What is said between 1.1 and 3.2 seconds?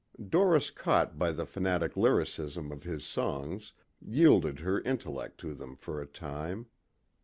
by the fanatic lyricism of his